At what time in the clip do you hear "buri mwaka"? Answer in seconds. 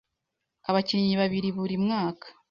1.57-2.27